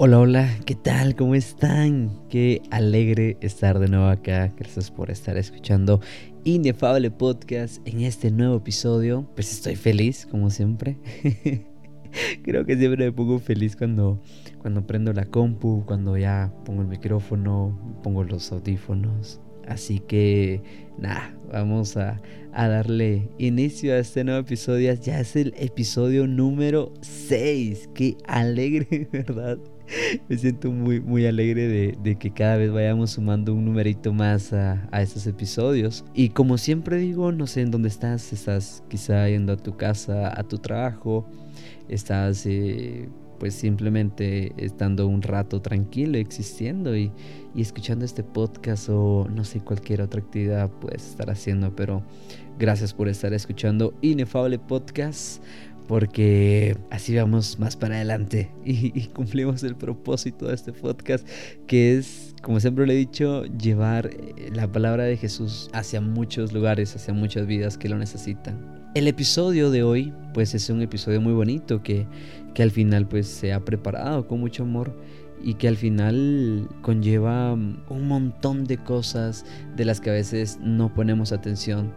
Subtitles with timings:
[0.00, 1.16] Hola, hola, ¿qué tal?
[1.16, 2.12] ¿Cómo están?
[2.28, 4.54] Qué alegre estar de nuevo acá.
[4.56, 6.00] Gracias por estar escuchando
[6.44, 9.28] Inefable Podcast en este nuevo episodio.
[9.34, 10.98] Pues estoy feliz, como siempre.
[12.44, 14.22] Creo que siempre me pongo feliz cuando,
[14.58, 19.40] cuando prendo la compu, cuando ya pongo el micrófono, pongo los audífonos.
[19.66, 20.62] Así que
[20.96, 22.22] nada, vamos a,
[22.52, 24.94] a, darle inicio a este nuevo episodio.
[24.94, 27.90] Ya es el episodio número 6.
[27.94, 29.58] Qué alegre, ¿verdad?
[30.28, 34.88] me siento muy, muy alegre de, que cada vez vayamos sumando un numerito más a,
[35.00, 36.04] estos episodios.
[36.14, 40.38] Y como siempre digo, no sé en dónde estás, estás quizá yendo a tu casa,
[40.38, 41.28] a tu trabajo,
[41.88, 43.08] estás eh,
[43.38, 47.12] pues simplemente estando un rato tranquilo, existiendo y,
[47.54, 52.02] y escuchando este podcast o no sé, cualquier otra actividad puedes estar haciendo, pero
[52.58, 55.42] gracias por estar escuchando Inefable Podcast
[55.88, 61.26] porque así vamos más para adelante y, cumplimos el propósito de este podcast,
[61.66, 66.52] que es, como siempre le he dicho, llevar eh, la palabra de Jesús hacia muchos
[66.52, 68.90] lugares, hacia muchas vidas que lo necesitan.
[68.94, 72.06] El episodio de hoy, pues es un episodio muy bonito que,
[72.54, 74.94] que al final pues se ha preparado con mucho amor
[75.42, 79.44] y que al final conlleva un montón de cosas
[79.76, 81.92] de las que a veces no ponemos atención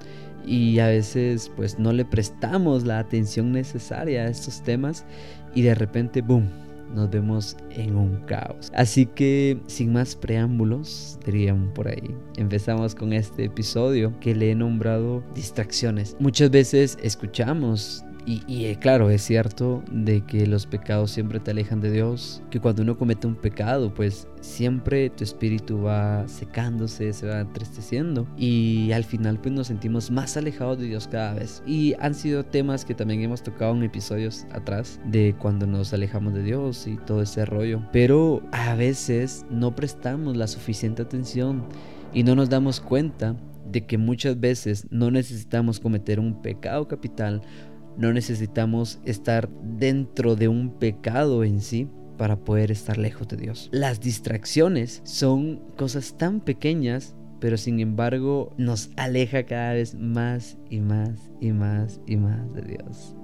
[0.46, 5.06] y a veces pues no le prestamos la atención necesaria a estos temas
[5.54, 6.48] y de repente, boom,
[6.96, 8.72] nos vemos en un caos.
[8.76, 14.56] Así que sin más preámbulos, dirían por ahí, empezamos con este episodio que le he
[14.56, 16.16] nombrado distracciones.
[16.20, 21.82] Muchas veces escuchamos y, eh, claro, es cierto de que los pecados siempre te alejan
[21.82, 27.28] de Dios, que cuando uno comete un pecado, pues siempre tu espíritu va secándose, se
[27.28, 31.64] va entristeciendo y al final pues nos sentimos más alejados de Dios cada vez.
[31.66, 36.34] Y han sido temas que también hemos tocado en episodios atrás de cuando nos alejamos
[36.34, 37.82] de Dios y todo ese rollo.
[37.92, 41.64] Pero a veces no prestamos la suficiente atención
[42.14, 43.36] y no nos damos cuenta
[43.72, 47.42] de que muchas veces no necesitamos cometer un pecado capital
[47.98, 51.88] no necesitamos estar dentro de un pecado en sí
[52.18, 53.70] para poder estar lejos de Dios.
[53.72, 60.80] Las distracciones son cosas tan pequeñas, pero sin embargo nos aleja cada vez más y
[60.80, 63.16] más y más y más de Dios.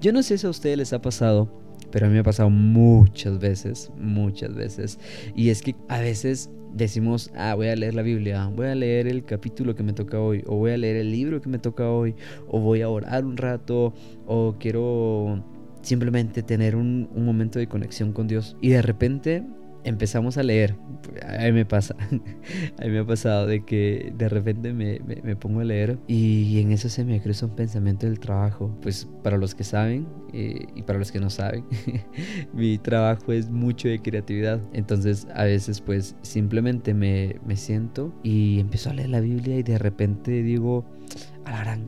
[0.00, 1.52] Yo no sé si a ustedes les ha pasado,
[1.90, 4.98] pero a mí me ha pasado muchas veces, muchas veces.
[5.34, 9.06] Y es que a veces decimos, ah, voy a leer la Biblia, voy a leer
[9.06, 11.90] el capítulo que me toca hoy, o voy a leer el libro que me toca
[11.90, 12.14] hoy,
[12.48, 13.94] o voy a orar un rato,
[14.26, 15.42] o quiero
[15.80, 18.56] simplemente tener un, un momento de conexión con Dios.
[18.60, 19.42] Y de repente
[19.86, 20.76] empezamos a leer.
[21.22, 21.96] A mí me pasa.
[22.78, 26.60] A mí me ha pasado de que de repente me, me, pongo a leer y
[26.60, 28.76] en eso se me cruza un pensamiento del trabajo.
[28.82, 31.64] Pues para los que saben eh, y para los que no saben,
[32.52, 34.60] mi trabajo es mucho de creatividad.
[34.72, 39.62] Entonces a veces pues simplemente me, me siento y empiezo a leer la Biblia y
[39.62, 40.84] de repente digo,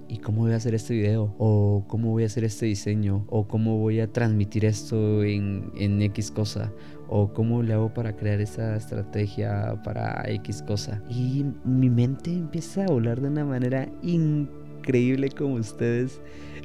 [0.08, 1.34] ¿y cómo voy a hacer este video?
[1.38, 3.24] ¿O cómo voy a hacer este diseño?
[3.28, 6.72] ¿O cómo voy a transmitir esto en, en X cosa?
[7.08, 11.02] o cómo le hago para crear esa estrategia para X cosa.
[11.08, 16.20] Y mi mente empieza a volar de una manera increíble como ustedes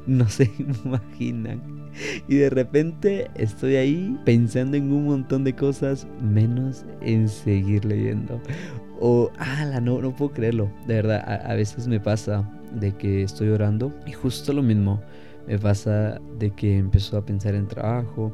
[0.06, 0.50] no se
[0.84, 1.62] imaginan.
[2.28, 8.40] Y de repente estoy ahí pensando en un montón de cosas menos en seguir leyendo.
[9.00, 10.70] O, ala, no, no puedo creerlo.
[10.86, 15.00] De verdad, a veces me pasa de que estoy orando y justo lo mismo.
[15.46, 18.32] Me pasa de que empiezo a pensar en trabajo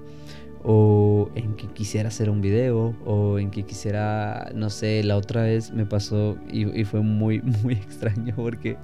[0.63, 5.43] o en que quisiera hacer un video o en que quisiera, no sé, la otra
[5.43, 8.77] vez me pasó y, fue muy, muy extraño porque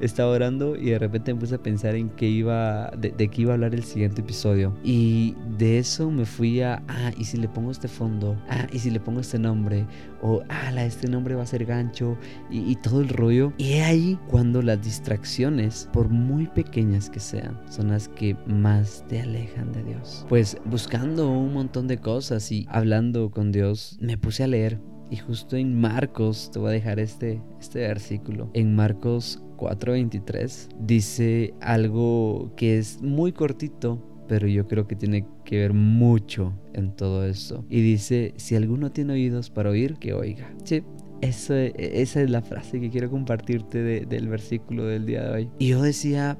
[0.00, 3.52] estaba orando y de repente me puse a pensar en que iba, de, qué iba
[3.52, 7.48] a hablar el siguiente episodio y de eso me fui a, ah, y si le
[7.48, 9.86] pongo este fondo, ah, y si le pongo este nombre,
[10.22, 12.16] o, ah, este nombre va a ser gancho
[12.50, 13.52] y, y todo el rollo.
[13.58, 19.20] Y ahí cuando las distracciones, por muy pequeñas que sean, son las que más te
[19.20, 20.26] alejan de Dios.
[20.28, 24.80] Pues buscando un montón de cosas y hablando con Dios, me puse a leer.
[25.10, 28.50] Y justo en Marcos, te voy a dejar este, este versículo.
[28.54, 35.58] En Marcos 4:23 dice algo que es muy cortito, pero yo creo que tiene que
[35.58, 37.64] ver mucho en todo esto.
[37.68, 40.54] Y dice, si alguno tiene oídos para oír, que oiga.
[40.62, 40.84] Sí,
[41.20, 45.50] Eso, esa es la frase que quiero compartirte del versículo del día de hoy.
[45.58, 46.38] Y yo decía,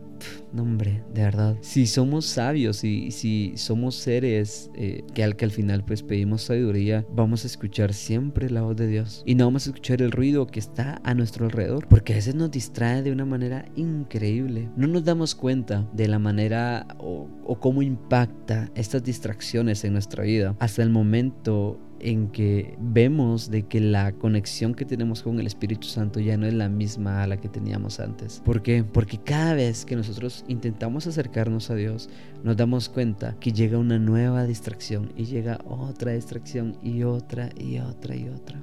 [0.52, 5.44] no hombre, de verdad, si somos sabios y si somos seres eh, que al que
[5.44, 9.44] al final pues pedimos sabiduría, vamos a escuchar siempre la voz de Dios y no
[9.46, 13.02] vamos a escuchar el ruido que está a nuestro alrededor, porque a veces nos distrae
[13.02, 14.68] de una manera increíble.
[14.76, 20.24] No nos damos cuenta de la manera o, o cómo impacta estas distracciones en nuestra
[20.24, 25.46] vida hasta el momento en que vemos de que la conexión que tenemos con el
[25.46, 28.42] Espíritu Santo ya no es la misma a la que teníamos antes.
[28.44, 28.84] ¿Por qué?
[28.84, 32.08] Porque cada vez que nosotros intentamos acercarnos a Dios,
[32.42, 37.78] nos damos cuenta que llega una nueva distracción y llega otra distracción y otra y
[37.78, 38.60] otra y otra.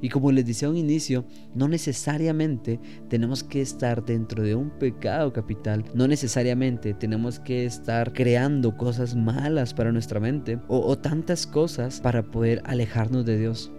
[0.00, 1.24] Y como les decía a un inicio,
[1.54, 8.12] no necesariamente tenemos que estar dentro de un pecado capital, no necesariamente tenemos que estar
[8.12, 13.70] creando cosas malas para nuestra mente o, tantas cosas para poder alejarnos de Dios.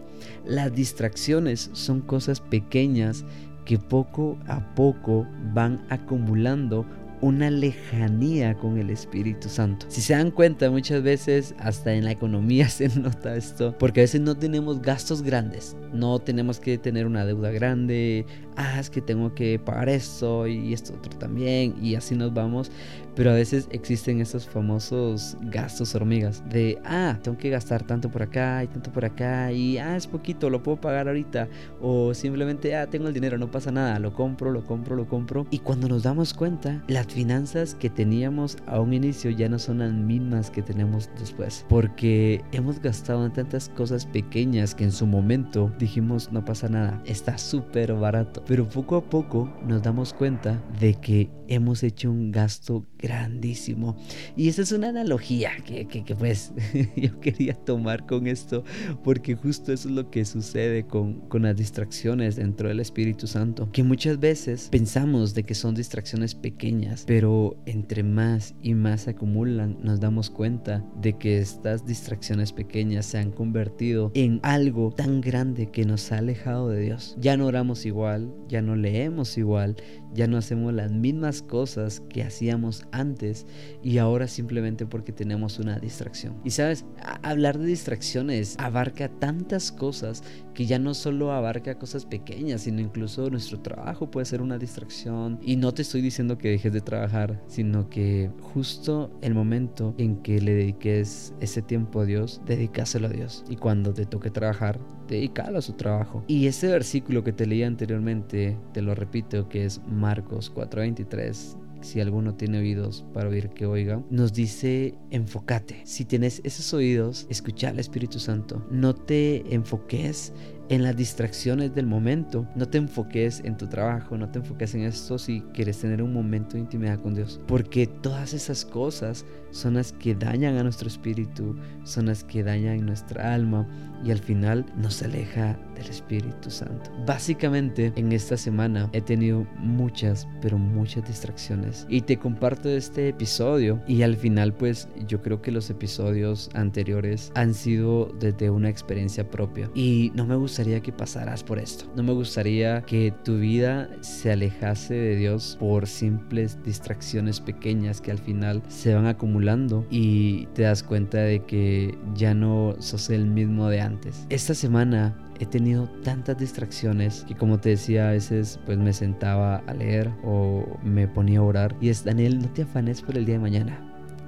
[0.46, 3.26] Las distracciones son cosas pequeñas
[3.66, 6.86] que poco a poco van acumulando
[7.22, 9.86] una lejanía con el Espíritu Santo.
[9.90, 14.04] Si se dan cuenta, muchas veces hasta en la economía se nota esto, porque a
[14.04, 18.26] veces no tenemos gastos grandes, no tenemos que tener una deuda grande,
[18.56, 22.72] ah, es que tengo que pagar esto y esto otro también, y así nos vamos,
[23.16, 28.24] pero a veces existen esos famosos gastos hormigas de, ah, tengo que gastar tanto por
[28.24, 31.48] acá y tanto por acá y, ah, es poquito, lo puedo pagar ahorita.
[31.82, 35.48] O simplemente, ah, tengo el dinero, no pasa nada, lo compro, lo compro, lo compro.
[35.52, 39.80] Y cuando nos damos cuenta, las finanzas que teníamos a un inicio ya no son
[39.80, 41.66] las mismas que tenemos después.
[41.70, 47.02] Porque hemos gastado en tantas cosas pequeñas que en su momento dijimos, no pasa nada,
[47.06, 48.44] está súper barato.
[48.48, 53.98] Pero poco a poco nos damos cuenta de que hemos hecho un gasto grandísimo.
[54.38, 56.54] Y esa es una analogía que, que, pues
[56.96, 58.64] yo quería tomar con esto,
[59.04, 63.70] porque justo eso es lo que sucede con, con las distracciones dentro del Espíritu Santo,
[63.72, 69.12] que muchas veces pensamos de que son distracciones pequeñas, pero entre más y más se
[69.12, 75.20] acumulan, nos damos cuenta de que estas distracciones pequeñas se han convertido en algo tan
[75.20, 77.18] grande que nos ha alejado de Dios.
[77.20, 79.76] Ya no oramos igual, ya no leemos igual,
[80.14, 83.46] ya no hacemos las mismas cosas que hacíamos antes
[83.84, 86.36] y ahora simplemente porque tenemos una distracción.
[86.44, 86.86] Y sabes,
[87.24, 90.24] hablar de distracciones abarca tantas cosas
[90.54, 95.40] que ya no solo abarca cosas pequeñas, sino incluso nuestro trabajo puede ser una distracción.
[95.42, 100.18] Y no te estoy diciendo que dejes de trabajar, sino que justo el momento en
[100.18, 103.44] que le dediques ese tiempo a Dios, dedícaselo a Dios.
[103.50, 104.80] Y cuando te toque trabajar,
[105.12, 106.24] dedícalo a su trabajo.
[106.28, 112.00] Y ese versículo que te leí anteriormente, te lo repito, que es Marcos 4:23, si
[112.00, 115.82] alguno tiene oídos para oír que oiga, nos dice enfócate.
[115.84, 118.66] Si tienes esos oídos, escucha al Espíritu Santo.
[118.70, 120.34] No te enfoques
[120.70, 122.48] en las distracciones del momento.
[122.56, 126.14] No te enfoques en tu trabajo, no te enfoques en esto si quieres tener un
[126.14, 127.40] momento de intimidad con Dios.
[127.48, 132.86] Porque todas esas cosas son las que dañan a nuestro espíritu, son las que dañan
[132.86, 133.68] nuestra alma
[134.04, 136.92] y al final nos aleja del Espíritu Santo.
[137.06, 143.82] Básicamente en esta semana he tenido muchas, pero muchas distracciones y te comparto este episodio
[143.88, 149.30] y al final pues yo creo que los episodios anteriores han sido desde una experiencia
[149.30, 151.86] propia y no me gustaría que pasaras por esto.
[151.96, 158.12] No me gustaría que tu vida se alejase de Dios por simples distracciones pequeñas que
[158.12, 163.26] al final se van acumulando y te das cuenta de que ya no sos el
[163.26, 164.28] mismo de antes.
[164.30, 169.64] Esta semana he tenido tantas distracciones que como te decía a veces pues me sentaba
[169.66, 173.26] a leer o me ponía a orar y es Daniel no te afanes por el
[173.26, 173.80] día de mañana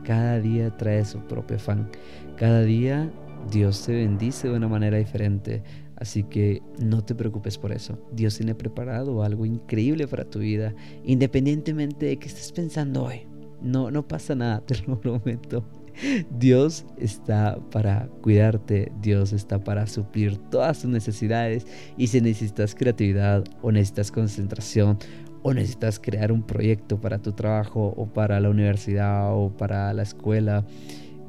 [0.03, 1.87] cada día trae su propio afán
[2.35, 3.11] cada día
[3.51, 5.61] Dios te bendice de una manera diferente
[6.03, 7.97] Así que no te preocupes por eso.
[8.11, 13.21] Dios tiene preparado algo increíble para tu vida, independientemente de que estés pensando hoy.
[13.61, 15.63] No, no pasa nada, te lo prometo.
[16.37, 23.45] Dios está para cuidarte, Dios está para suplir todas tus necesidades y si necesitas creatividad
[23.61, 24.97] o necesitas concentración
[25.41, 30.03] o necesitas crear un proyecto para tu trabajo o para la universidad o para la
[30.03, 30.65] escuela,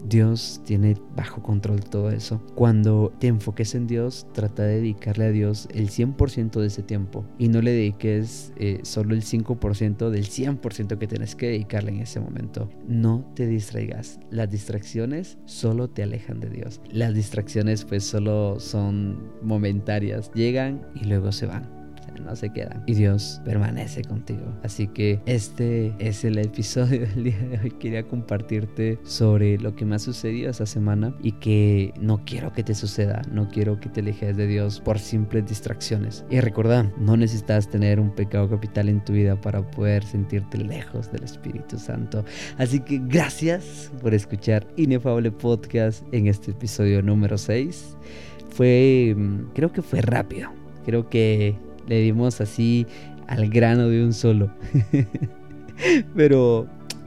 [0.04, 2.40] Dios tiene bajo control todo eso.
[2.54, 7.24] Cuando te enfoques en Dios, trata de dedicarle a Dios el 100% de ese tiempo
[7.38, 12.00] y no le dediques eh, solo el 5% del 100% que tienes que dedicarle en
[12.00, 12.68] ese momento.
[12.86, 14.20] No te distraigas.
[14.30, 16.80] Las distracciones solo te alejan de Dios.
[16.90, 20.30] Las distracciones pues solo son momentarias.
[20.34, 21.83] Llegan y luego se van
[22.20, 22.82] no se quedan.
[22.86, 24.42] Y Dios permanece contigo.
[24.62, 27.70] Así que este es el episodio del día de hoy.
[27.70, 32.62] Quería compartirte sobre lo que me ha sucedido esta semana y que no quiero que
[32.62, 33.22] te suceda.
[33.30, 36.24] No quiero que te alejes de Dios por simples distracciones.
[36.30, 41.10] Y recuerda, no necesitas tener un pecado capital en tu vida para poder sentirte lejos
[41.12, 42.24] del Espíritu Santo.
[42.58, 47.96] Así que gracias por escuchar Inefable Podcast en este episodio número 6.
[48.50, 50.50] Fue, mm, creo que fue rápido.
[50.84, 51.56] Creo que
[51.86, 52.86] le dimos así
[53.26, 54.50] al grano de un solo.
[56.14, 56.66] Pero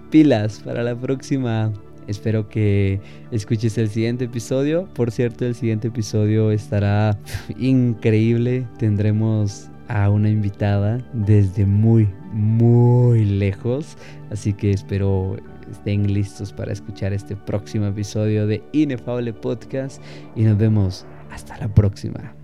[0.10, 1.72] pilas para la próxima.
[2.07, 4.88] Espero que escuches el siguiente episodio.
[4.93, 7.17] Por cierto, el siguiente episodio estará
[7.57, 8.65] increíble.
[8.77, 13.98] Tendremos a una invitada desde muy, muy lejos.
[14.31, 15.36] Así que espero
[15.69, 20.01] estén listos para escuchar este próximo episodio de Inefable Podcast.
[20.36, 22.37] Y nos vemos hasta la próxima.